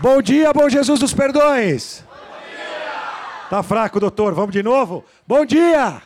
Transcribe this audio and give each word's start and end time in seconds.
Bom 0.00 0.22
dia, 0.22 0.52
bom 0.52 0.68
Jesus 0.68 1.00
dos 1.00 1.12
Perdões. 1.12 2.04
Bom 2.06 2.14
dia. 2.14 3.48
Tá 3.50 3.64
fraco, 3.64 3.98
doutor? 3.98 4.32
Vamos 4.32 4.52
de 4.52 4.62
novo? 4.62 5.04
Bom 5.26 5.44
dia. 5.44 5.90
Bom 5.90 5.98
dia. 5.98 6.02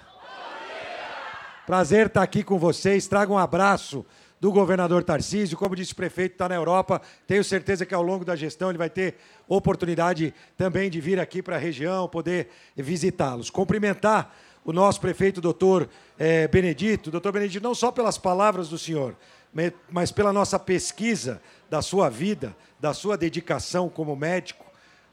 Prazer 1.67 2.07
estar 2.07 2.23
aqui 2.23 2.43
com 2.43 2.59
vocês. 2.59 3.07
Trago 3.07 3.35
um 3.35 3.39
abraço 3.39 4.03
do 4.41 4.51
governador 4.51 5.05
Tarcísio. 5.05 5.59
Como 5.59 5.77
disse 5.77 5.93
o 5.93 5.97
prefeito, 5.97 6.33
está 6.33 6.49
na 6.49 6.55
Europa. 6.55 7.03
Tenho 7.27 7.45
certeza 7.45 7.85
que 7.85 7.95
ao 7.95 8.03
longo 8.03 8.25
da 8.25 8.35
gestão 8.35 8.71
ele 8.71 8.79
vai 8.79 8.89
ter 8.89 9.17
oportunidade 9.47 10.33
também 10.57 10.89
de 10.89 10.99
vir 10.99 11.21
aqui 11.21 11.43
para 11.43 11.57
a 11.57 11.59
região, 11.59 12.09
poder 12.09 12.49
visitá-los. 12.75 13.51
Cumprimentar 13.51 14.35
o 14.65 14.73
nosso 14.73 15.03
prefeito, 15.03 15.39
doutor 15.39 15.87
é, 16.19 16.49
Benedito. 16.49 17.11
Doutor 17.11 17.31
Benedito, 17.31 17.63
não 17.63 17.75
só 17.75 17.93
pelas 17.93 18.17
palavras 18.17 18.71
do 18.71 18.79
senhor, 18.79 19.15
mas 19.91 20.11
pela 20.11 20.33
nossa 20.33 20.59
pesquisa 20.59 21.43
da 21.69 21.83
sua 21.83 22.09
vida, 22.09 22.57
da 22.81 22.95
sua 22.95 23.17
dedicação 23.17 23.89
como 23.89 24.17
médico, 24.17 24.65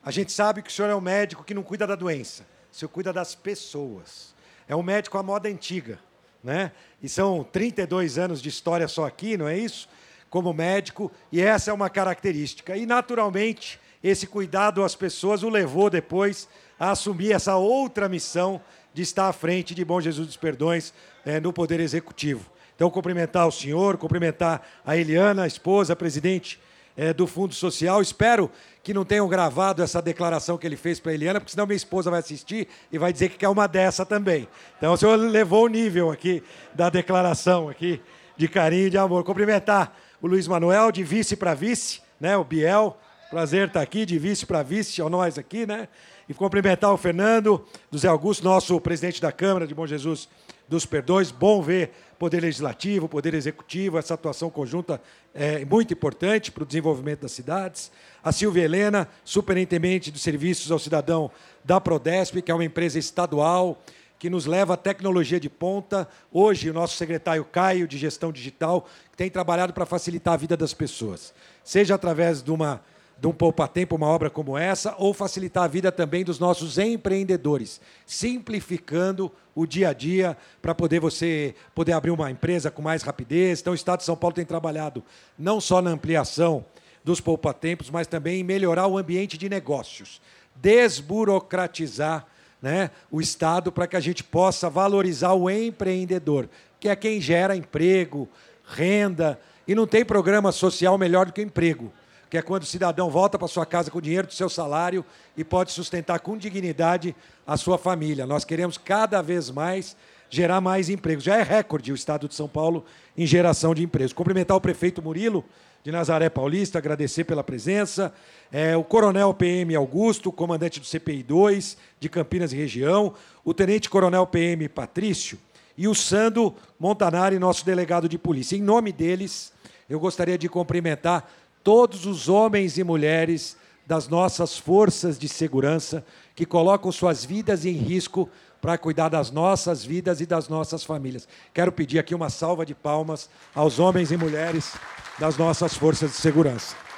a 0.04 0.12
gente 0.12 0.32
sabe 0.32 0.62
que 0.62 0.70
o 0.70 0.72
senhor 0.72 0.90
é 0.90 0.96
um 0.96 1.02
médico 1.02 1.44
que 1.44 1.54
não 1.54 1.62
cuida 1.62 1.86
da 1.86 1.96
doença, 1.96 2.44
o 2.72 2.76
senhor 2.76 2.90
cuida 2.90 3.12
das 3.12 3.36
pessoas. 3.36 4.34
É 4.68 4.76
um 4.76 4.84
médico 4.84 5.18
à 5.18 5.23
moda 5.23 5.49
antiga, 5.49 5.99
né? 6.44 6.72
E 7.02 7.10
são 7.10 7.44
32 7.44 8.18
anos 8.18 8.41
de 8.41 8.49
história 8.49 8.88
só 8.88 9.05
aqui, 9.05 9.36
não 9.36 9.48
é 9.48 9.58
isso? 9.58 9.90
Como 10.30 10.54
médico, 10.54 11.12
e 11.32 11.41
essa 11.41 11.71
é 11.71 11.74
uma 11.74 11.90
característica. 11.90 12.77
E, 12.77 12.85
naturalmente, 12.85 13.80
esse 14.04 14.27
cuidado 14.27 14.84
às 14.84 14.96
pessoas 14.96 15.44
o 15.44 15.49
levou 15.49 15.90
depois 15.90 16.48
a 16.80 16.91
assumir 16.91 17.34
essa 17.34 17.55
outra 17.55 18.08
missão 18.08 18.62
de 18.94 19.02
estar 19.02 19.27
à 19.27 19.34
frente 19.34 19.76
de 19.76 19.84
Bom 19.84 19.99
Jesus 19.99 20.27
dos 20.27 20.38
Perdões 20.38 20.94
é, 21.26 21.40
no 21.40 21.52
Poder 21.52 21.80
Executivo. 21.80 22.49
Então, 22.80 22.90
cumprimentar 22.90 23.46
o 23.46 23.52
senhor, 23.52 23.98
cumprimentar 23.98 24.62
a 24.86 24.96
Eliana, 24.96 25.44
a 25.44 25.48
esposa, 25.48 25.92
a 25.92 25.96
presidente 25.98 26.58
é, 26.96 27.12
do 27.12 27.28
Fundo 27.28 27.54
Social. 27.54 28.02
Espero 28.02 28.50
que 28.82 28.94
não 28.94 29.04
tenham 29.04 29.28
gravado 29.28 29.84
essa 29.84 30.02
declaração 30.02 30.58
que 30.58 30.66
ele 30.66 30.78
fez 30.78 30.98
para 30.98 31.12
a 31.12 31.14
Eliana, 31.14 31.42
porque 31.42 31.52
senão 31.52 31.68
minha 31.68 31.76
esposa 31.76 32.10
vai 32.10 32.22
assistir 32.22 32.70
e 32.90 32.98
vai 32.98 33.12
dizer 33.12 33.32
que 33.32 33.38
quer 33.38 33.49
uma 33.49 33.68
dessa 33.68 34.05
também. 34.05 34.48
Então 34.77 34.94
o 34.94 34.98
senhor 34.98 35.18
levou 35.18 35.66
o 35.66 35.68
nível 35.68 36.10
aqui 36.10 36.41
da 36.74 36.90
declaração 36.90 37.68
aqui 37.68 38.02
de 38.38 38.48
carinho 38.48 38.88
e 38.88 38.90
de 38.90 38.98
amor. 38.98 39.26
Cumprimentar 39.26 39.93
o 40.21 40.27
Luiz 40.27 40.48
Manuel, 40.48 40.90
de 40.90 41.04
vice 41.04 41.36
para 41.36 41.54
vice, 41.54 41.99
né? 42.18 42.38
O 42.38 42.46
Biel. 42.46 42.98
Prazer 43.30 43.68
estar 43.68 43.82
aqui, 43.82 44.05
de 44.05 44.18
vice 44.18 44.46
para 44.46 44.64
vice, 44.64 45.02
nós 45.02 45.38
aqui, 45.38 45.66
né? 45.66 45.90
E 46.30 46.34
cumprimentar 46.34 46.93
o 46.93 46.98
Fernando, 46.98 47.66
do 47.91 47.98
Zé 47.98 48.08
Augusto, 48.08 48.41
nosso 48.41 48.80
presidente 48.80 49.21
da 49.21 49.34
Câmara 49.34 49.68
de 49.68 49.76
Bom 49.76 49.86
Jesus 49.86 50.30
dos 50.70 50.85
Perdões. 50.85 51.31
Bom 51.31 51.62
ver 51.62 51.91
Poder 52.17 52.41
Legislativo, 52.41 53.09
Poder 53.09 53.34
Executivo, 53.34 53.98
essa 53.98 54.13
atuação 54.13 54.49
conjunta 54.49 55.01
é 55.34 55.65
muito 55.65 55.93
importante 55.93 56.51
para 56.51 56.63
o 56.63 56.65
desenvolvimento 56.65 57.21
das 57.21 57.31
cidades. 57.31 57.91
A 58.23 58.31
Silvia 58.31 58.63
Helena, 58.63 59.07
superintendente 59.23 60.12
de 60.12 60.20
serviços 60.20 60.71
ao 60.71 60.79
cidadão 60.79 61.31
da 61.63 61.81
Prodesp, 61.81 62.41
que 62.41 62.51
é 62.51 62.53
uma 62.53 62.65
empresa 62.65 62.99
estadual 62.99 63.81
que 64.19 64.29
nos 64.29 64.45
leva 64.45 64.73
a 64.73 64.78
tecnologia 64.78 65.40
de 65.40 65.50
ponta. 65.50 66.07
Hoje, 66.31 66.69
o 66.69 66.73
nosso 66.73 66.97
secretário 66.97 67.45
Caio, 67.45 67.88
de 67.88 67.97
Gestão 67.97 68.34
Digital, 68.34 68.85
tem 69.16 69.29
trabalhado 69.29 69.72
para 69.72 69.85
facilitar 69.85 70.34
a 70.34 70.38
vida 70.38 70.57
das 70.57 70.73
pessoas, 70.73 71.34
seja 71.63 71.95
através 71.95 72.44
de 72.44 72.51
uma 72.51 72.81
de 73.19 73.28
um 73.28 73.34
poupa-tempo, 73.34 73.95
uma 73.95 74.07
obra 74.07 74.29
como 74.29 74.57
essa, 74.57 74.95
ou 74.97 75.13
facilitar 75.13 75.63
a 75.63 75.67
vida 75.67 75.91
também 75.91 76.23
dos 76.23 76.39
nossos 76.39 76.78
empreendedores, 76.78 77.81
simplificando 78.06 79.31
o 79.53 79.66
dia 79.66 79.89
a 79.89 79.94
dia 79.94 80.38
para 80.62 80.73
poder 80.73 81.01
você 81.01 81.53
poder 81.75 81.91
abrir 81.91 82.12
uma 82.12 82.31
empresa 82.31 82.72
com 82.72 82.81
mais 82.81 83.03
rapidez. 83.03 83.59
Então, 83.59 83.73
o 83.73 83.75
Estado 83.75 84.00
de 84.00 84.06
São 84.06 84.16
Paulo 84.16 84.35
tem 84.35 84.45
trabalhado 84.45 85.03
não 85.38 85.59
só 85.59 85.81
na 85.81 85.90
ampliação 85.90 86.66
dos 87.03 87.19
poupa-tempos, 87.19 87.90
mas 87.90 88.07
também 88.07 88.40
em 88.40 88.44
melhorar 88.44 88.88
o 88.88 88.97
ambiente 88.97 89.38
de 89.38 89.50
negócios, 89.50 90.22
desburocratizar 90.56 92.25
né, 92.62 92.90
o 93.12 93.19
Estado 93.19 93.72
para 93.72 93.88
que 93.88 93.97
a 93.97 94.01
gente 94.01 94.23
possa 94.23 94.69
valorizar 94.69 95.34
o 95.34 95.50
empreendedor, 95.50 96.47
que 96.79 96.88
é 96.88 96.96
quem 96.96 97.19
gera 97.19 97.56
emprego, 97.56 98.29
renda, 98.66 99.40
e 99.68 99.75
não 99.75 99.85
tem 99.85 100.06
programa 100.06 100.52
social 100.52 100.97
melhor 100.97 101.25
do 101.25 101.34
que 101.34 101.41
o 101.41 101.44
emprego 101.44 101.91
que 102.29 102.38
é 102.38 102.41
quando 102.41 102.63
o 102.63 102.66
cidadão 102.66 103.09
volta 103.09 103.40
para 103.40 103.47
sua 103.47 103.66
casa 103.66 103.90
com 103.90 103.97
o 103.97 104.01
dinheiro 104.01 104.28
do 104.28 104.34
seu 104.34 104.50
salário 104.50 105.03
e 105.35 105.44
pode 105.44 105.72
sustentar 105.72 106.19
com 106.19 106.38
dignidade 106.38 107.16
a 107.45 107.57
sua 107.57 107.78
família. 107.78 108.25
Nós 108.25 108.45
queremos 108.45 108.78
cada 108.78 109.22
vez 109.22 109.50
mais 109.50 109.95
gerar 110.29 110.62
mais 110.62 110.90
empregos. 110.90 111.23
Já 111.23 111.38
é 111.38 111.44
recorde 111.44 111.91
o 111.91 111.95
estado 111.95 112.28
de 112.28 112.35
São 112.35 112.47
Paulo 112.47 112.85
em 113.17 113.25
geração 113.25 113.73
de 113.73 113.84
empregos. 113.84 114.13
Cumprimentar 114.13 114.56
o 114.56 114.62
prefeito 114.62 115.01
Murilo 115.01 115.44
de 115.84 115.91
Nazaré 115.91 116.29
Paulista, 116.29 116.78
agradecer 116.78 117.23
pela 117.23 117.44
presença. 117.44 118.13
É, 118.51 118.78
o 118.78 118.84
coronel 118.84 119.34
PM 119.34 119.75
Augusto, 119.75 120.31
comandante 120.31 120.79
do 120.79 120.85
CPI 120.85 121.23
2 121.23 121.78
de 122.00 122.09
Campinas 122.09 122.53
e 122.53 122.56
região. 122.56 123.13
O 123.44 123.53
tenente 123.53 123.90
coronel 123.90 124.28
PM 124.28 124.69
Patrício 124.69 125.40
e 125.75 125.88
o 125.88 125.96
Sando 125.96 126.53
Montanari, 126.79 127.40
nosso 127.40 127.66
delegado 127.66 128.07
de 128.07 128.17
polícia. 128.17 128.56
Em 128.56 128.61
nome 128.61 128.91
deles, 128.91 129.51
eu 129.90 130.00
gostaria 130.00 130.38
de 130.38 130.47
cumprimentar 130.47 131.28
todos 131.64 132.06
os 132.06 132.30
homens 132.30 132.78
e 132.78 132.84
mulheres 132.84 133.58
das 133.86 134.08
nossas 134.08 134.58
forças 134.58 135.18
de 135.18 135.28
segurança 135.28 136.06
que 136.36 136.46
colocam 136.46 136.92
suas 136.92 137.25
vidas 137.25 137.66
em 137.66 137.72
risco 137.74 138.30
para 138.62 138.78
cuidar 138.78 139.09
das 139.09 139.31
nossas 139.31 139.84
vidas 139.84 140.22
e 140.22 140.25
das 140.25 140.47
nossas 140.47 140.84
famílias. 140.84 141.28
Quero 141.53 141.72
pedir 141.72 141.97
aqui 141.97 142.14
uma 142.14 142.30
salva 142.30 142.66
de 142.66 142.75
palmas 142.75 143.30
aos 143.56 143.80
homens 143.80 144.12
e 144.12 144.18
mulheres 144.18 144.74
das 145.18 145.38
nossas 145.38 145.75
forças 145.75 146.12
de 146.12 146.18
segurança. 146.18 146.89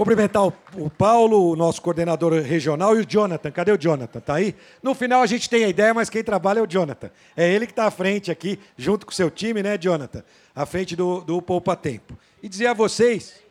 Cumprimentar 0.00 0.46
o 0.46 0.88
Paulo, 0.88 1.50
o 1.50 1.54
nosso 1.54 1.82
coordenador 1.82 2.32
regional, 2.40 2.96
e 2.96 3.00
o 3.00 3.06
Jonathan. 3.06 3.50
Cadê 3.50 3.70
o 3.70 3.76
Jonathan? 3.76 4.18
Tá 4.18 4.36
aí? 4.36 4.56
No 4.82 4.94
final 4.94 5.20
a 5.20 5.26
gente 5.26 5.46
tem 5.46 5.62
a 5.62 5.68
ideia, 5.68 5.92
mas 5.92 6.08
quem 6.08 6.24
trabalha 6.24 6.60
é 6.60 6.62
o 6.62 6.66
Jonathan. 6.66 7.10
É 7.36 7.46
ele 7.46 7.66
que 7.66 7.72
está 7.72 7.84
à 7.84 7.90
frente 7.90 8.30
aqui, 8.30 8.58
junto 8.78 9.04
com 9.04 9.12
o 9.12 9.14
seu 9.14 9.30
time, 9.30 9.62
né, 9.62 9.76
Jonathan? 9.76 10.24
À 10.54 10.64
frente 10.64 10.96
do, 10.96 11.20
do 11.20 11.42
Poupa 11.42 11.76
Tempo. 11.76 12.16
E 12.42 12.48
dizer 12.48 12.68
a 12.68 12.72
vocês, 12.72 13.42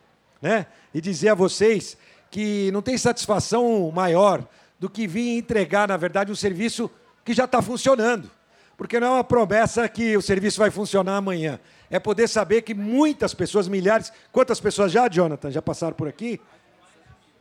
né? 0.42 0.66
E 0.92 1.00
dizer 1.00 1.28
a 1.28 1.34
vocês 1.36 1.96
que 2.32 2.68
não 2.72 2.82
tem 2.82 2.98
satisfação 2.98 3.88
maior 3.94 4.44
do 4.76 4.90
que 4.90 5.06
vir 5.06 5.38
entregar, 5.38 5.86
na 5.86 5.96
verdade, 5.96 6.32
um 6.32 6.34
serviço 6.34 6.90
que 7.24 7.32
já 7.32 7.44
está 7.44 7.62
funcionando. 7.62 8.28
Porque 8.76 8.98
não 8.98 9.06
é 9.06 9.10
uma 9.10 9.24
promessa 9.24 9.88
que 9.88 10.16
o 10.16 10.22
serviço 10.22 10.58
vai 10.58 10.72
funcionar 10.72 11.16
amanhã 11.16 11.60
é 11.90 11.98
poder 11.98 12.28
saber 12.28 12.62
que 12.62 12.72
muitas 12.72 13.34
pessoas, 13.34 13.66
milhares. 13.66 14.12
Quantas 14.30 14.60
pessoas 14.60 14.92
já, 14.92 15.08
Jonathan, 15.08 15.50
já 15.50 15.60
passaram 15.60 15.94
por 15.94 16.06
aqui? 16.06 16.40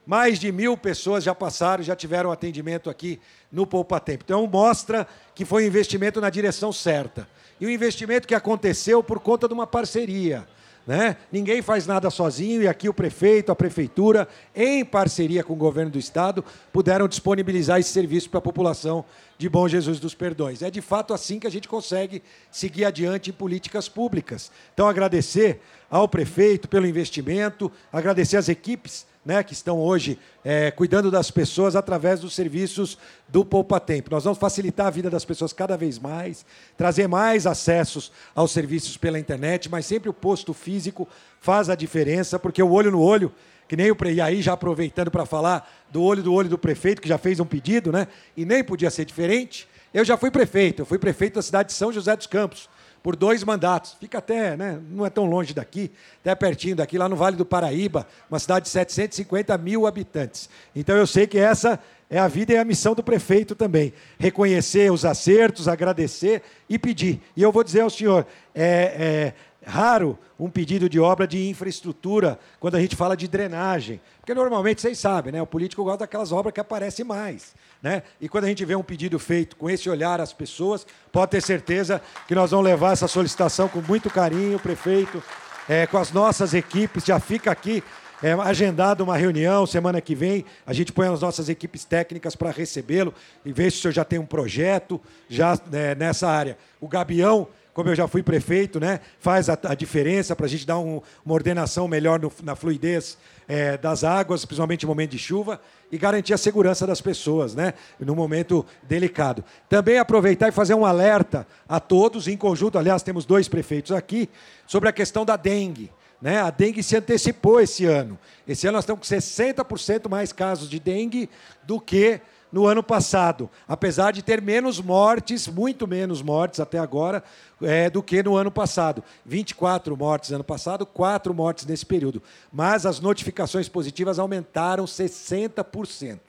Mais 0.05 0.39
de 0.39 0.51
mil 0.51 0.75
pessoas 0.75 1.23
já 1.23 1.35
passaram, 1.35 1.83
já 1.83 1.95
tiveram 1.95 2.31
atendimento 2.31 2.89
aqui 2.89 3.21
no 3.51 3.67
Poupa 3.67 3.99
Tempo. 3.99 4.23
Então, 4.25 4.47
mostra 4.47 5.07
que 5.35 5.45
foi 5.45 5.63
um 5.63 5.67
investimento 5.67 6.19
na 6.19 6.31
direção 6.31 6.73
certa. 6.73 7.29
E 7.61 7.67
um 7.67 7.69
investimento 7.69 8.27
que 8.27 8.33
aconteceu 8.33 9.03
por 9.03 9.19
conta 9.19 9.47
de 9.47 9.53
uma 9.53 9.67
parceria. 9.67 10.47
Né? 10.88 11.17
Ninguém 11.31 11.62
faz 11.62 11.85
nada 11.85 12.09
sozinho 12.09 12.63
e 12.63 12.67
aqui 12.67 12.90
o 12.90 12.94
prefeito, 12.94 13.51
a 13.51 13.56
prefeitura, 13.56 14.28
em 14.56 14.84
parceria 14.84 15.44
com 15.44 15.53
o 15.53 15.56
governo 15.56 15.91
do 15.91 16.00
estado, 16.00 16.44
puderam 16.73 17.07
disponibilizar 17.07 17.79
esse 17.79 17.91
serviço 17.91 18.29
para 18.29 18.40
a 18.40 18.41
população 18.41 19.06
de 19.38 19.47
Bom 19.47 19.68
Jesus 19.68 20.00
dos 20.00 20.16
Perdões. 20.16 20.62
É 20.62 20.72
de 20.72 20.81
fato 20.81 21.13
assim 21.13 21.39
que 21.39 21.47
a 21.47 21.51
gente 21.51 21.68
consegue 21.68 22.23
seguir 22.51 22.85
adiante 22.85 23.29
em 23.29 23.34
políticas 23.34 23.88
públicas. 23.88 24.51
Então, 24.73 24.88
agradecer 24.88 25.62
ao 25.89 26.07
prefeito 26.07 26.68
pelo 26.68 26.88
investimento, 26.88 27.72
agradecer 27.91 28.38
às 28.38 28.50
equipes 28.50 29.06
né, 29.25 29.44
que 29.44 29.53
estão 29.53 29.80
hoje 29.80 30.18
é, 30.44 30.72
cuidando 30.72 31.12
das 31.12 31.30
pessoas 31.30 31.75
através 31.75 32.22
dos 32.22 32.34
serviços 32.34 32.97
do 33.28 33.44
Poupa 33.44 33.80
Tempo. 33.80 34.09
Nós 34.12 34.24
vamos 34.24 34.40
facilitar 34.40 34.88
a 34.88 34.90
vida 34.90 35.09
das 35.09 35.25
pessoas 35.25 35.52
cada 35.52 35.75
vez 35.75 36.00
mais, 36.00 36.46
trazer 36.78 37.07
mais 37.07 37.46
acessos 37.46 38.12
aos 38.34 38.52
serviços 38.52 38.97
pela 38.97 39.19
internet, 39.19 39.69
mas 39.69 39.85
sempre 39.85 40.09
o 40.09 40.13
posto 40.13 40.53
físico 40.53 41.07
faz 41.40 41.69
a 41.69 41.75
diferença, 41.75 42.40
porque 42.40 42.63
o 42.63 42.72
olho 42.72 42.91
no 42.91 43.02
olho, 43.02 43.31
que 43.68 43.75
nem 43.75 43.92
o 43.92 43.98
e 44.07 44.21
aí 44.21 44.42
já 44.42 44.54
aproveitando 44.54 45.12
para 45.12 45.25
falar 45.25 45.69
do 45.92 46.01
olho 46.01 46.24
do 46.24 46.33
olho 46.33 46.50
do 46.50 46.57
prefeito, 46.57 47.01
que 47.01 47.10
já 47.10 47.18
fez 47.18 47.39
um 47.39 47.45
pedido, 47.45 47.92
né? 47.92 48.07
E 48.36 48.45
nem 48.45 48.63
podia 48.63 48.89
ser 48.89 49.06
diferente. 49.06 49.68
Eu 49.94 50.04
já 50.04 50.18
fui 50.18 50.31
prefeito, 50.31 50.81
eu 50.81 50.86
fui 50.86 50.98
prefeito 50.98 51.36
da 51.36 51.42
cidade 51.42 51.69
de 51.69 51.75
São 51.75 51.92
José 51.92 52.15
dos 52.15 52.25
Campos 52.25 52.69
por 53.01 53.16
dois 53.16 53.44
mandatos. 53.44 53.96
Fica 54.00 54.18
até, 54.18 54.56
né, 54.56 54.80
não 54.90 55.06
é 55.06 55.10
tão 55.10 55.25
longe 55.25 55.54
daqui, 55.54 55.92
até 56.22 56.34
pertinho 56.36 56.75
daqui, 56.75 56.98
lá 56.98 57.07
no 57.07 57.16
Vale 57.16 57.36
do 57.36 57.46
Paraíba, 57.46 58.07
uma 58.30 58.40
cidade 58.40 58.66
de 58.66 58.69
750 58.72 59.57
mil 59.57 59.88
habitantes. 59.88 60.50
Então 60.75 60.96
eu 60.96 61.07
sei 61.07 61.28
que 61.28 61.38
essa 61.38 61.80
é 62.10 62.18
a 62.18 62.28
vida 62.28 62.54
e 62.54 62.57
a 62.57 62.66
missão 62.66 62.96
do 62.96 63.04
prefeito 63.04 63.56
também. 63.56 63.94
Reconhecer 64.18 64.92
os 64.92 65.06
acertos, 65.06 65.68
agradecer 65.68 66.42
e 66.68 66.80
pedir. 66.80 67.22
E 67.36 67.44
eu 67.44 67.51
vou 67.51 67.63
dizer 67.63 67.81
ao 67.81 67.90
senhor, 67.90 68.25
é, 68.54 69.34
é 69.63 69.69
raro 69.69 70.18
um 70.40 70.50
pedido 70.50 70.90
de 70.90 71.00
obra 71.00 71.28
de 71.28 71.50
infraestrutura 71.50 72.40
quando 72.60 72.75
a 72.75 72.81
gente 72.81 72.96
fala 72.96 73.16
de 73.16 73.28
drenagem. 73.28 74.01
Porque 74.19 74.34
normalmente, 74.34 74.81
vocês 74.81 74.98
sabem, 74.98 75.34
né, 75.34 75.42
o 75.42 75.48
político 75.48 75.84
gosta 75.84 76.00
daquelas 76.00 76.31
obras 76.31 76.54
que 76.54 76.60
aparecem 76.60 77.06
mais. 77.06 77.54
Né? 77.81 78.03
E 78.19 78.27
quando 78.27 78.43
a 78.43 78.47
gente 78.47 78.65
vê 78.65 78.75
um 78.75 78.83
pedido 78.83 79.17
feito 79.17 79.55
com 79.55 79.69
esse 79.69 79.89
olhar 79.89 80.19
às 80.19 80.33
pessoas, 80.33 80.85
pode 81.11 81.31
ter 81.31 81.41
certeza 81.41 82.01
que 82.27 82.35
nós 82.35 82.51
vamos 82.51 82.65
levar 82.65 82.91
essa 82.91 83.07
solicitação 83.07 83.69
com 83.69 83.81
muito 83.81 84.09
carinho, 84.09 84.59
prefeito, 84.59 85.23
é, 85.67 85.87
com 85.87 85.97
as 85.97 86.11
nossas 86.11 86.53
equipes. 86.53 87.05
Já 87.05 87.19
fica 87.19 87.49
aqui 87.51 87.81
é, 88.21 88.35
uma 88.35 89.17
reunião 89.17 89.65
semana 89.65 90.01
que 90.01 90.13
vem. 90.13 90.45
A 90.65 90.73
gente 90.73 90.91
põe 90.91 91.07
as 91.07 91.21
nossas 91.21 91.47
equipes 91.47 91.85
técnicas 91.85 92.35
para 92.35 92.51
recebê-lo 92.51 93.13
e 93.45 93.53
ver 93.53 93.71
se 93.71 93.77
o 93.77 93.81
senhor 93.81 93.93
já 93.93 94.03
tem 94.03 94.19
um 94.19 94.25
projeto 94.25 94.99
já 95.29 95.57
né, 95.71 95.95
nessa 95.95 96.27
área. 96.27 96.57
O 96.81 96.87
Gabião 96.87 97.47
como 97.79 97.89
eu 97.89 97.95
já 97.95 98.09
fui 98.09 98.21
prefeito, 98.21 98.77
né, 98.77 98.99
faz 99.21 99.49
a, 99.49 99.57
a 99.63 99.73
diferença 99.73 100.35
para 100.35 100.45
a 100.45 100.49
gente 100.49 100.67
dar 100.67 100.77
um, 100.79 101.01
uma 101.25 101.33
ordenação 101.33 101.87
melhor 101.87 102.19
no, 102.19 102.29
na 102.43 102.53
fluidez 102.53 103.17
é, 103.47 103.77
das 103.77 104.03
águas, 104.03 104.43
principalmente 104.43 104.83
no 104.83 104.89
momento 104.89 105.11
de 105.11 105.17
chuva, 105.17 105.61
e 105.89 105.97
garantir 105.97 106.33
a 106.33 106.37
segurança 106.37 106.85
das 106.85 106.99
pessoas, 106.99 107.55
né, 107.55 107.73
no 107.97 108.13
momento 108.13 108.65
delicado. 108.83 109.45
Também 109.69 109.97
aproveitar 109.97 110.49
e 110.49 110.51
fazer 110.51 110.73
um 110.73 110.85
alerta 110.85 111.47
a 111.69 111.79
todos, 111.79 112.27
em 112.27 112.35
conjunto, 112.35 112.77
aliás, 112.77 113.01
temos 113.01 113.23
dois 113.23 113.47
prefeitos 113.47 113.93
aqui, 113.93 114.27
sobre 114.67 114.89
a 114.89 114.91
questão 114.91 115.23
da 115.23 115.37
dengue. 115.37 115.89
Né? 116.21 116.37
A 116.41 116.49
dengue 116.49 116.83
se 116.83 116.97
antecipou 116.97 117.61
esse 117.61 117.85
ano. 117.85 118.19
Esse 118.45 118.67
ano 118.67 118.75
nós 118.75 118.83
estamos 118.83 119.07
com 119.07 119.15
60% 119.15 120.09
mais 120.09 120.33
casos 120.33 120.69
de 120.69 120.81
dengue 120.81 121.29
do 121.63 121.79
que 121.79 122.19
no 122.51 122.66
ano 122.66 122.81
passado, 122.81 123.50
apesar 123.68 124.12
de 124.12 124.24
ter 124.24 124.42
menos 124.42 124.81
mortes, 124.81 125.48
muito 125.48 125.88
menos 125.88 126.22
mortes 126.22 126.60
até 126.60 126.80
agora, 126.80 127.24
é, 127.62 127.90
do 127.90 128.01
que 128.01 128.24
no 128.24 128.36
ano 128.36 128.51
passado. 128.51 129.04
24 129.25 129.96
mortes 129.96 130.31
no 130.31 130.38
ano 130.38 130.44
passado, 130.44 130.86
4 130.86 131.34
mortes 131.34 131.66
nesse 131.66 131.86
período. 131.86 132.22
Mas 132.51 132.86
as 132.86 133.00
notificações 133.00 133.69
positivas 133.69 134.18
aumentaram 134.18 134.86
60%. 134.86 136.19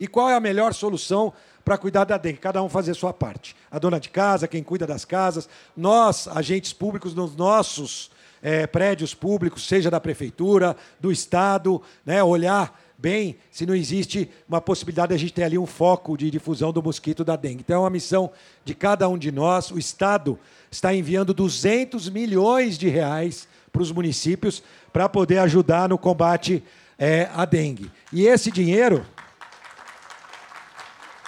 E 0.00 0.06
qual 0.06 0.30
é 0.30 0.34
a 0.34 0.40
melhor 0.40 0.74
solução 0.74 1.32
para 1.64 1.78
cuidar 1.78 2.04
da 2.04 2.16
dengue? 2.16 2.38
Cada 2.38 2.62
um 2.62 2.68
fazer 2.68 2.92
a 2.92 2.94
sua 2.94 3.12
parte. 3.12 3.56
A 3.70 3.78
dona 3.78 3.98
de 3.98 4.08
casa, 4.08 4.48
quem 4.48 4.62
cuida 4.62 4.86
das 4.86 5.04
casas, 5.04 5.48
nós, 5.76 6.28
agentes 6.28 6.72
públicos, 6.72 7.14
nos 7.14 7.34
nossos 7.36 8.10
é, 8.42 8.66
prédios 8.66 9.14
públicos, 9.14 9.66
seja 9.66 9.90
da 9.90 10.00
prefeitura, 10.00 10.76
do 11.00 11.10
Estado, 11.10 11.82
né, 12.04 12.22
olhar 12.22 12.78
bem 12.98 13.36
se 13.50 13.64
não 13.64 13.76
existe 13.76 14.28
uma 14.48 14.60
possibilidade 14.60 15.10
de 15.10 15.14
a 15.14 15.18
gente 15.18 15.32
ter 15.32 15.44
ali 15.44 15.56
um 15.56 15.66
foco 15.66 16.16
de 16.16 16.30
difusão 16.30 16.72
do 16.72 16.82
mosquito 16.82 17.24
da 17.24 17.36
dengue. 17.36 17.60
Então 17.60 17.76
é 17.76 17.84
uma 17.84 17.90
missão 17.90 18.30
de 18.64 18.74
cada 18.74 19.08
um 19.08 19.16
de 19.16 19.30
nós. 19.30 19.70
O 19.70 19.78
Estado 19.78 20.36
está 20.68 20.92
enviando 20.92 21.32
200 21.32 22.10
milhões 22.10 22.76
de 22.76 22.88
reais 22.88 23.46
para 23.70 23.82
os 23.82 23.92
municípios 23.92 24.62
para 24.92 25.08
poder 25.08 25.38
ajudar 25.38 25.88
no 25.88 25.96
combate 25.96 26.64
é, 26.98 27.30
à 27.32 27.44
dengue. 27.44 27.90
E 28.12 28.26
esse 28.26 28.50
dinheiro 28.50 29.06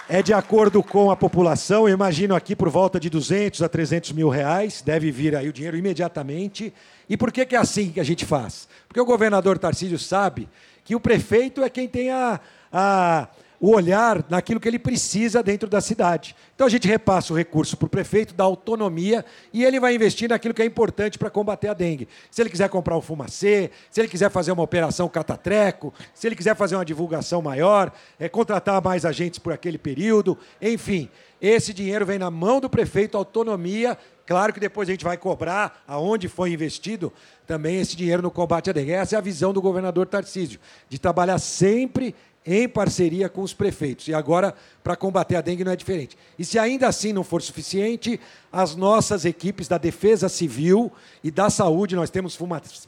é 0.09 0.21
de 0.21 0.33
acordo 0.33 0.83
com 0.83 1.09
a 1.09 1.15
população, 1.15 1.87
eu 1.87 1.93
imagino 1.93 2.35
aqui 2.35 2.53
por 2.53 2.67
volta 2.67 2.99
de 2.99 3.09
200 3.09 3.61
a 3.61 3.69
300 3.69 4.11
mil 4.11 4.27
reais, 4.27 4.81
deve 4.81 5.09
vir 5.09 5.37
aí 5.37 5.47
o 5.47 5.53
dinheiro 5.53 5.77
imediatamente. 5.77 6.73
E 7.07 7.15
por 7.15 7.31
que, 7.31 7.45
que 7.45 7.55
é 7.55 7.57
assim 7.57 7.91
que 7.91 7.99
a 7.99 8.03
gente 8.03 8.25
faz? 8.25 8.67
Porque 8.89 8.99
o 8.99 9.05
governador 9.05 9.57
Tarcísio 9.57 9.97
sabe 9.97 10.49
que 10.83 10.95
o 10.95 10.99
prefeito 10.99 11.63
é 11.63 11.69
quem 11.69 11.87
tem 11.87 12.09
a, 12.09 12.39
a, 12.71 13.27
o 13.61 13.75
olhar 13.75 14.25
naquilo 14.27 14.59
que 14.59 14.67
ele 14.67 14.79
precisa 14.79 15.43
dentro 15.43 15.69
da 15.69 15.79
cidade. 15.79 16.35
Então 16.55 16.65
a 16.65 16.69
gente 16.69 16.87
repassa 16.87 17.31
o 17.31 17.37
recurso 17.37 17.77
para 17.77 17.85
o 17.85 17.89
prefeito, 17.89 18.33
dá 18.33 18.43
autonomia 18.43 19.23
e 19.53 19.63
ele 19.63 19.79
vai 19.79 19.93
investir 19.93 20.27
naquilo 20.27 20.51
que 20.51 20.63
é 20.63 20.65
importante 20.65 21.19
para 21.19 21.29
combater 21.29 21.67
a 21.67 21.73
dengue. 21.75 22.07
Se 22.31 22.41
ele 22.41 22.49
quiser 22.49 22.69
comprar 22.69 22.97
um 22.97 23.01
fumacê, 23.01 23.69
se 23.91 24.01
ele 24.01 24.07
quiser 24.07 24.31
fazer 24.31 24.51
uma 24.51 24.63
operação 24.63 25.07
catatreco, 25.07 25.93
se 26.11 26.27
ele 26.27 26.35
quiser 26.35 26.55
fazer 26.55 26.73
uma 26.73 26.83
divulgação 26.83 27.39
maior, 27.39 27.91
é, 28.19 28.27
contratar 28.27 28.81
mais 28.83 29.05
agentes 29.05 29.37
por 29.37 29.53
aquele 29.53 29.77
período, 29.77 30.35
enfim. 30.59 31.07
Esse 31.39 31.73
dinheiro 31.73 32.05
vem 32.05 32.19
na 32.19 32.29
mão 32.29 32.59
do 32.59 32.69
prefeito, 32.69 33.17
autonomia. 33.17 33.97
Claro 34.27 34.53
que 34.53 34.59
depois 34.59 34.87
a 34.87 34.91
gente 34.91 35.03
vai 35.03 35.17
cobrar 35.17 35.83
aonde 35.87 36.27
foi 36.27 36.51
investido 36.51 37.11
também 37.47 37.79
esse 37.81 37.95
dinheiro 37.95 38.21
no 38.21 38.29
combate 38.29 38.69
à 38.69 38.73
dengue. 38.73 38.91
Essa 38.91 39.15
é 39.15 39.17
a 39.17 39.21
visão 39.21 39.51
do 39.51 39.61
governador 39.61 40.05
Tarcísio, 40.07 40.59
de 40.87 40.99
trabalhar 40.99 41.39
sempre 41.39 42.15
em 42.45 42.67
parceria 42.67 43.29
com 43.29 43.41
os 43.41 43.53
prefeitos. 43.53 44.07
E 44.07 44.13
agora, 44.13 44.53
para 44.83 44.95
combater 44.95 45.35
a 45.35 45.41
dengue, 45.41 45.63
não 45.63 45.71
é 45.71 45.75
diferente. 45.75 46.17
E 46.37 46.43
se 46.43 46.57
ainda 46.57 46.87
assim 46.87 47.13
não 47.13 47.23
for 47.23 47.41
suficiente, 47.41 48.19
as 48.51 48.75
nossas 48.75 49.25
equipes 49.25 49.67
da 49.67 49.77
Defesa 49.77 50.27
Civil 50.27 50.91
e 51.23 51.29
da 51.29 51.49
Saúde, 51.49 51.95
nós 51.95 52.09
temos 52.09 52.37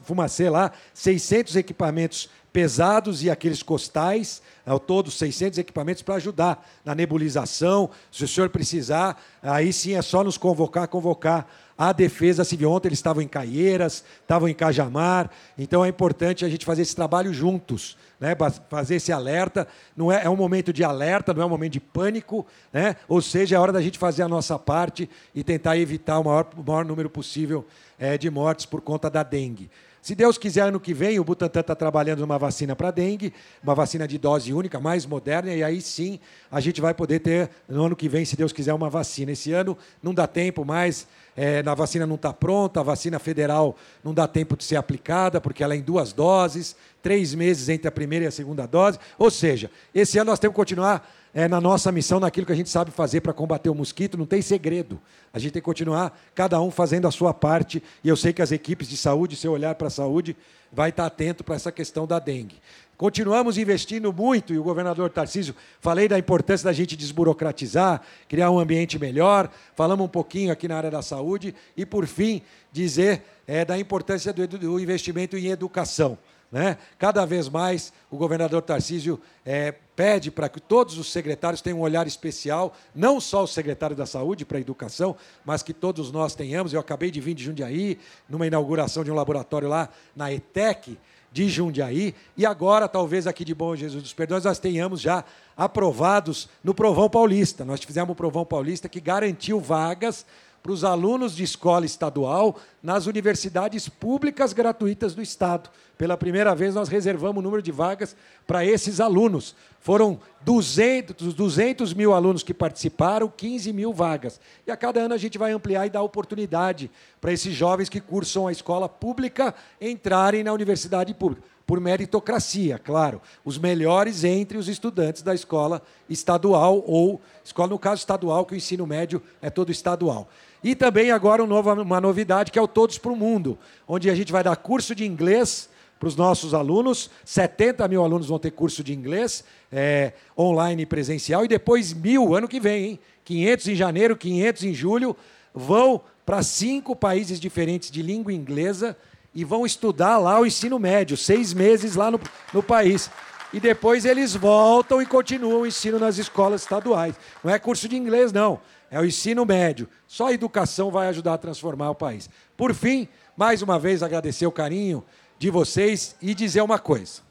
Fumacê 0.02 0.50
lá, 0.50 0.72
600 0.92 1.56
equipamentos 1.56 2.28
pesados 2.52 3.24
e 3.24 3.28
aqueles 3.28 3.64
costais, 3.64 4.40
ao 4.64 4.78
todo 4.78 5.10
600 5.10 5.58
equipamentos 5.58 6.02
para 6.02 6.14
ajudar 6.14 6.64
na 6.84 6.94
nebulização. 6.94 7.90
Se 8.12 8.22
o 8.22 8.28
senhor 8.28 8.48
precisar, 8.48 9.20
aí 9.42 9.72
sim 9.72 9.94
é 9.94 10.02
só 10.02 10.22
nos 10.22 10.38
convocar, 10.38 10.86
convocar 10.86 11.48
a 11.76 11.92
Defesa 11.92 12.44
Civil. 12.44 12.70
Ontem 12.70 12.88
eles 12.88 12.98
estavam 12.98 13.22
em 13.22 13.28
Caieiras, 13.28 14.04
estavam 14.20 14.48
em 14.48 14.54
Cajamar, 14.54 15.30
então 15.58 15.84
é 15.84 15.88
importante 15.88 16.44
a 16.44 16.48
gente 16.48 16.64
fazer 16.64 16.82
esse 16.82 16.94
trabalho 16.94 17.32
juntos, 17.32 17.96
né? 18.18 18.36
fazer 18.68 18.96
esse 18.96 19.12
alerta. 19.12 19.66
Não 19.96 20.10
é, 20.10 20.24
é 20.24 20.30
um 20.30 20.36
momento 20.36 20.72
de 20.72 20.84
alerta, 20.84 21.34
não 21.34 21.42
é 21.42 21.46
um 21.46 21.50
momento 21.50 21.72
de 21.72 21.80
pânico, 21.80 22.46
né? 22.72 22.96
ou 23.08 23.20
seja, 23.20 23.56
é 23.56 23.58
hora 23.58 23.72
da 23.72 23.82
gente 23.82 23.98
fazer 23.98 24.22
a 24.22 24.28
nossa 24.28 24.58
parte 24.58 25.08
e 25.34 25.42
tentar 25.42 25.76
evitar 25.76 26.18
o 26.18 26.24
maior, 26.24 26.48
o 26.56 26.62
maior 26.62 26.84
número 26.84 27.10
possível 27.10 27.66
é, 27.98 28.16
de 28.16 28.30
mortes 28.30 28.66
por 28.66 28.80
conta 28.80 29.10
da 29.10 29.22
dengue. 29.22 29.70
Se 30.04 30.14
Deus 30.14 30.36
quiser, 30.36 30.64
ano 30.64 30.78
que 30.78 30.92
vem, 30.92 31.18
o 31.18 31.24
Butantan 31.24 31.60
está 31.60 31.74
trabalhando 31.74 32.20
numa 32.20 32.38
vacina 32.38 32.76
para 32.76 32.90
dengue, 32.90 33.32
uma 33.62 33.74
vacina 33.74 34.06
de 34.06 34.18
dose 34.18 34.52
única, 34.52 34.78
mais 34.78 35.06
moderna, 35.06 35.50
e 35.50 35.64
aí 35.64 35.80
sim 35.80 36.20
a 36.52 36.60
gente 36.60 36.78
vai 36.78 36.92
poder 36.92 37.20
ter, 37.20 37.48
no 37.66 37.86
ano 37.86 37.96
que 37.96 38.06
vem, 38.06 38.22
se 38.22 38.36
Deus 38.36 38.52
quiser, 38.52 38.74
uma 38.74 38.90
vacina. 38.90 39.32
Esse 39.32 39.50
ano 39.52 39.78
não 40.02 40.12
dá 40.12 40.26
tempo 40.26 40.62
mais, 40.62 41.06
é, 41.34 41.62
a 41.64 41.74
vacina 41.74 42.06
não 42.06 42.16
está 42.16 42.34
pronta, 42.34 42.80
a 42.80 42.82
vacina 42.82 43.18
federal 43.18 43.78
não 44.04 44.12
dá 44.12 44.28
tempo 44.28 44.58
de 44.58 44.64
ser 44.64 44.76
aplicada, 44.76 45.40
porque 45.40 45.64
ela 45.64 45.72
é 45.72 45.78
em 45.78 45.82
duas 45.82 46.12
doses, 46.12 46.76
três 47.02 47.34
meses 47.34 47.70
entre 47.70 47.88
a 47.88 47.90
primeira 47.90 48.26
e 48.26 48.28
a 48.28 48.30
segunda 48.30 48.66
dose. 48.66 48.98
Ou 49.18 49.30
seja, 49.30 49.70
esse 49.94 50.18
ano 50.18 50.30
nós 50.30 50.38
temos 50.38 50.52
que 50.52 50.60
continuar 50.60 51.10
é, 51.34 51.48
na 51.48 51.60
nossa 51.60 51.90
missão, 51.90 52.20
naquilo 52.20 52.46
que 52.46 52.52
a 52.52 52.56
gente 52.56 52.70
sabe 52.70 52.92
fazer 52.92 53.20
para 53.20 53.32
combater 53.32 53.68
o 53.68 53.74
mosquito, 53.74 54.16
não 54.16 54.24
tem 54.24 54.40
segredo. 54.40 55.00
A 55.32 55.38
gente 55.40 55.52
tem 55.52 55.60
que 55.60 55.66
continuar, 55.66 56.16
cada 56.32 56.60
um 56.60 56.70
fazendo 56.70 57.08
a 57.08 57.10
sua 57.10 57.34
parte, 57.34 57.82
e 58.04 58.08
eu 58.08 58.16
sei 58.16 58.32
que 58.32 58.40
as 58.40 58.52
equipes 58.52 58.88
de 58.88 58.96
saúde, 58.96 59.34
seu 59.34 59.50
olhar 59.50 59.74
para 59.74 59.88
a 59.88 59.90
saúde, 59.90 60.36
vai 60.72 60.90
estar 60.90 61.06
atento 61.06 61.42
para 61.42 61.56
essa 61.56 61.72
questão 61.72 62.06
da 62.06 62.20
dengue. 62.20 62.60
Continuamos 62.96 63.58
investindo 63.58 64.12
muito, 64.12 64.54
e 64.54 64.58
o 64.58 64.62
governador 64.62 65.10
Tarcísio, 65.10 65.56
falei 65.80 66.06
da 66.06 66.16
importância 66.16 66.66
da 66.66 66.72
gente 66.72 66.96
desburocratizar, 66.96 68.00
criar 68.28 68.52
um 68.52 68.58
ambiente 68.60 68.96
melhor, 68.96 69.50
falamos 69.74 70.06
um 70.06 70.08
pouquinho 70.08 70.52
aqui 70.52 70.68
na 70.68 70.76
área 70.76 70.90
da 70.90 71.02
saúde, 71.02 71.52
e, 71.76 71.84
por 71.84 72.06
fim, 72.06 72.42
dizer 72.70 73.24
é, 73.44 73.64
da 73.64 73.76
importância 73.76 74.32
do, 74.32 74.46
do 74.46 74.78
investimento 74.78 75.36
em 75.36 75.48
educação. 75.48 76.16
Né? 76.54 76.78
Cada 77.00 77.26
vez 77.26 77.48
mais 77.48 77.92
o 78.08 78.16
governador 78.16 78.62
Tarcísio 78.62 79.20
é, 79.44 79.72
pede 79.72 80.30
para 80.30 80.48
que 80.48 80.60
todos 80.60 80.96
os 80.98 81.10
secretários 81.10 81.60
tenham 81.60 81.80
um 81.80 81.82
olhar 81.82 82.06
especial, 82.06 82.76
não 82.94 83.20
só 83.20 83.42
o 83.42 83.46
secretário 83.48 83.96
da 83.96 84.06
Saúde 84.06 84.44
para 84.44 84.58
a 84.58 84.60
educação, 84.60 85.16
mas 85.44 85.64
que 85.64 85.74
todos 85.74 86.12
nós 86.12 86.36
tenhamos. 86.36 86.72
Eu 86.72 86.78
acabei 86.78 87.10
de 87.10 87.20
vir 87.20 87.34
de 87.34 87.42
Jundiaí, 87.42 87.98
numa 88.28 88.46
inauguração 88.46 89.02
de 89.02 89.10
um 89.10 89.16
laboratório 89.16 89.68
lá 89.68 89.88
na 90.14 90.32
ETEC 90.32 90.96
de 91.32 91.48
Jundiaí, 91.48 92.14
e 92.36 92.46
agora, 92.46 92.86
talvez 92.86 93.26
aqui 93.26 93.44
de 93.44 93.52
Bom 93.52 93.74
Jesus 93.74 94.00
dos 94.00 94.12
Perdões, 94.12 94.44
nós 94.44 94.60
tenhamos 94.60 95.00
já 95.00 95.24
aprovados 95.56 96.48
no 96.62 96.72
Provão 96.72 97.10
Paulista. 97.10 97.64
Nós 97.64 97.82
fizemos 97.82 98.12
o 98.12 98.14
Provão 98.14 98.44
Paulista 98.44 98.88
que 98.88 99.00
garantiu 99.00 99.58
vagas 99.58 100.24
para 100.64 100.72
os 100.72 100.82
alunos 100.82 101.36
de 101.36 101.44
escola 101.44 101.84
estadual 101.84 102.56
nas 102.82 103.06
universidades 103.06 103.86
públicas 103.86 104.54
gratuitas 104.54 105.14
do 105.14 105.20
Estado. 105.20 105.68
Pela 105.98 106.16
primeira 106.16 106.54
vez, 106.54 106.74
nós 106.74 106.88
reservamos 106.88 107.40
o 107.40 107.42
número 107.42 107.60
de 107.60 107.70
vagas 107.70 108.16
para 108.46 108.64
esses 108.64 108.98
alunos. 108.98 109.54
Foram 109.78 110.18
200, 110.40 111.34
200 111.34 111.92
mil 111.92 112.14
alunos 112.14 112.42
que 112.42 112.54
participaram, 112.54 113.28
15 113.28 113.74
mil 113.74 113.92
vagas. 113.92 114.40
E 114.66 114.70
a 114.70 114.76
cada 114.76 115.00
ano 115.00 115.12
a 115.12 115.18
gente 115.18 115.36
vai 115.36 115.52
ampliar 115.52 115.86
e 115.86 115.90
dar 115.90 116.00
oportunidade 116.00 116.90
para 117.20 117.30
esses 117.30 117.54
jovens 117.54 117.90
que 117.90 118.00
cursam 118.00 118.46
a 118.46 118.52
escola 118.52 118.88
pública 118.88 119.54
entrarem 119.78 120.42
na 120.42 120.54
universidade 120.54 121.12
pública 121.12 121.42
por 121.66 121.80
meritocracia, 121.80 122.78
claro, 122.78 123.20
os 123.44 123.56
melhores 123.56 124.22
entre 124.22 124.58
os 124.58 124.68
estudantes 124.68 125.22
da 125.22 125.34
escola 125.34 125.82
estadual 126.08 126.84
ou 126.86 127.20
escola 127.42 127.70
no 127.70 127.78
caso 127.78 128.00
estadual, 128.00 128.44
que 128.44 128.54
o 128.54 128.56
ensino 128.56 128.86
médio 128.86 129.22
é 129.40 129.48
todo 129.48 129.72
estadual. 129.72 130.28
E 130.62 130.74
também 130.74 131.10
agora 131.10 131.42
um 131.42 131.82
uma 131.82 132.00
novidade 132.00 132.50
que 132.50 132.58
é 132.58 132.62
o 132.62 132.68
Todos 132.68 132.98
para 132.98 133.12
o 133.12 133.16
Mundo, 133.16 133.58
onde 133.88 134.10
a 134.10 134.14
gente 134.14 134.32
vai 134.32 134.42
dar 134.42 134.56
curso 134.56 134.94
de 134.94 135.06
inglês 135.06 135.68
para 135.98 136.08
os 136.08 136.16
nossos 136.16 136.52
alunos. 136.52 137.10
70 137.24 137.86
mil 137.88 138.02
alunos 138.02 138.26
vão 138.28 138.38
ter 138.38 138.50
curso 138.50 138.84
de 138.84 138.92
inglês 138.92 139.44
é, 139.72 140.12
online 140.38 140.82
e 140.82 140.86
presencial, 140.86 141.44
e 141.44 141.48
depois 141.48 141.92
mil 141.92 142.34
ano 142.34 142.48
que 142.48 142.60
vem, 142.60 142.84
hein? 142.84 143.00
500 143.24 143.68
em 143.68 143.74
janeiro, 143.74 144.16
500 144.16 144.64
em 144.64 144.74
julho, 144.74 145.16
vão 145.54 146.02
para 146.26 146.42
cinco 146.42 146.94
países 146.94 147.40
diferentes 147.40 147.90
de 147.90 148.02
língua 148.02 148.32
inglesa 148.32 148.96
e 149.34 149.44
vão 149.44 149.66
estudar 149.66 150.18
lá 150.18 150.40
o 150.40 150.46
ensino 150.46 150.78
médio, 150.78 151.16
seis 151.16 151.52
meses 151.52 151.96
lá 151.96 152.10
no, 152.10 152.20
no 152.52 152.62
país. 152.62 153.10
E 153.52 153.60
depois 153.60 154.04
eles 154.04 154.34
voltam 154.34 155.00
e 155.00 155.06
continuam 155.06 155.62
o 155.62 155.66
ensino 155.66 155.98
nas 155.98 156.18
escolas 156.18 156.62
estaduais. 156.62 157.14
Não 157.42 157.52
é 157.52 157.58
curso 157.58 157.88
de 157.88 157.96
inglês, 157.96 158.32
não. 158.32 158.60
É 158.90 159.00
o 159.00 159.04
ensino 159.04 159.44
médio. 159.44 159.88
Só 160.06 160.28
a 160.28 160.32
educação 160.32 160.90
vai 160.90 161.08
ajudar 161.08 161.34
a 161.34 161.38
transformar 161.38 161.90
o 161.90 161.94
país. 161.94 162.28
Por 162.56 162.74
fim, 162.74 163.08
mais 163.36 163.62
uma 163.62 163.78
vez 163.78 164.02
agradecer 164.02 164.46
o 164.46 164.52
carinho 164.52 165.04
de 165.38 165.50
vocês 165.50 166.16
e 166.20 166.34
dizer 166.34 166.62
uma 166.62 166.78
coisa. 166.78 167.22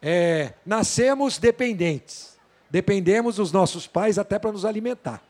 É, 0.00 0.52
nascemos 0.64 1.38
dependentes, 1.38 2.36
dependemos 2.70 3.36
dos 3.36 3.50
nossos 3.50 3.86
pais 3.86 4.18
até 4.18 4.38
para 4.38 4.52
nos 4.52 4.64
alimentar. 4.64 5.22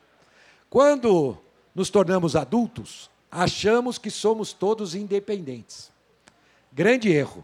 Quando 0.68 1.38
nos 1.74 1.88
tornamos 1.88 2.36
adultos, 2.36 3.10
achamos 3.30 3.96
que 3.96 4.10
somos 4.10 4.52
todos 4.52 4.94
independentes. 4.94 5.90
Grande 6.76 7.10
erro. 7.10 7.42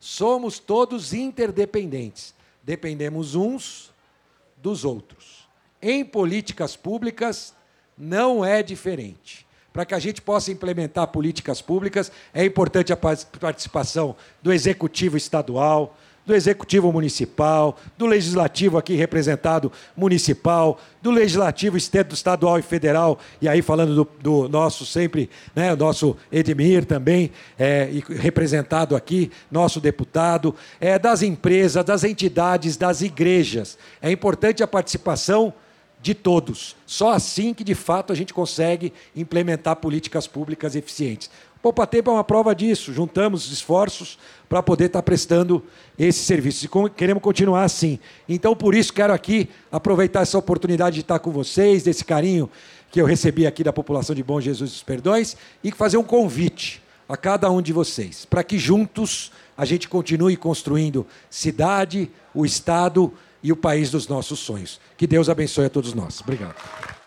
Somos 0.00 0.58
todos 0.58 1.12
interdependentes. 1.12 2.34
Dependemos 2.62 3.34
uns 3.34 3.92
dos 4.56 4.82
outros. 4.82 5.46
Em 5.82 6.02
políticas 6.02 6.74
públicas, 6.74 7.54
não 7.98 8.42
é 8.42 8.62
diferente. 8.62 9.46
Para 9.74 9.84
que 9.84 9.94
a 9.94 9.98
gente 9.98 10.22
possa 10.22 10.50
implementar 10.50 11.06
políticas 11.08 11.60
públicas, 11.60 12.10
é 12.32 12.46
importante 12.46 12.94
a 12.94 12.96
participação 12.96 14.16
do 14.40 14.50
executivo 14.50 15.18
estadual, 15.18 15.94
do 16.24 16.34
executivo 16.34 16.92
municipal, 16.92 17.76
do 17.98 18.06
legislativo 18.06 18.78
aqui 18.78 18.94
representado 18.94 19.72
municipal, 19.96 20.78
do 21.00 21.10
legislativo 21.10 21.76
estadual 21.76 22.58
e 22.58 22.62
federal, 22.62 23.18
e 23.40 23.48
aí 23.48 23.60
falando 23.60 23.94
do, 23.94 24.08
do 24.20 24.48
nosso 24.48 24.86
sempre, 24.86 25.28
né, 25.54 25.72
o 25.72 25.76
nosso 25.76 26.16
Edmir 26.30 26.84
também, 26.84 27.32
é, 27.58 27.88
representado 28.08 28.94
aqui, 28.94 29.30
nosso 29.50 29.80
deputado, 29.80 30.54
é, 30.80 30.98
das 30.98 31.22
empresas, 31.22 31.84
das 31.84 32.04
entidades, 32.04 32.76
das 32.76 33.00
igrejas. 33.00 33.76
É 34.00 34.10
importante 34.10 34.62
a 34.62 34.66
participação 34.66 35.52
de 36.02 36.14
todos. 36.14 36.76
Só 36.84 37.12
assim 37.12 37.54
que, 37.54 37.62
de 37.62 37.76
fato, 37.76 38.12
a 38.12 38.16
gente 38.16 38.34
consegue 38.34 38.92
implementar 39.14 39.76
políticas 39.76 40.26
públicas 40.26 40.74
eficientes. 40.74 41.30
Poupa 41.62 41.86
Tempo 41.86 42.10
é 42.10 42.14
uma 42.14 42.24
prova 42.24 42.54
disso. 42.54 42.92
Juntamos 42.92 43.50
esforços 43.52 44.18
para 44.48 44.60
poder 44.60 44.86
estar 44.86 45.02
prestando 45.02 45.64
esse 45.96 46.24
serviço. 46.24 46.66
E 46.66 46.90
queremos 46.90 47.22
continuar 47.22 47.62
assim. 47.62 48.00
Então, 48.28 48.56
por 48.56 48.74
isso, 48.74 48.92
quero 48.92 49.12
aqui 49.12 49.48
aproveitar 49.70 50.22
essa 50.22 50.36
oportunidade 50.36 50.96
de 50.96 51.02
estar 51.02 51.20
com 51.20 51.30
vocês, 51.30 51.84
desse 51.84 52.04
carinho 52.04 52.50
que 52.90 53.00
eu 53.00 53.06
recebi 53.06 53.46
aqui 53.46 53.62
da 53.62 53.72
população 53.72 54.14
de 54.14 54.22
Bom 54.22 54.40
Jesus 54.40 54.72
dos 54.72 54.82
Perdões, 54.82 55.36
e 55.62 55.70
fazer 55.70 55.96
um 55.96 56.02
convite 56.02 56.82
a 57.08 57.16
cada 57.16 57.50
um 57.50 57.62
de 57.62 57.72
vocês, 57.72 58.24
para 58.24 58.42
que 58.42 58.58
juntos 58.58 59.30
a 59.56 59.64
gente 59.64 59.88
continue 59.88 60.36
construindo 60.36 61.06
cidade, 61.30 62.10
o 62.34 62.44
Estado 62.44 63.12
e 63.42 63.52
o 63.52 63.56
país 63.56 63.90
dos 63.90 64.08
nossos 64.08 64.40
sonhos. 64.40 64.80
Que 64.96 65.06
Deus 65.06 65.28
abençoe 65.28 65.66
a 65.66 65.70
todos 65.70 65.94
nós. 65.94 66.20
Obrigado. 66.20 67.01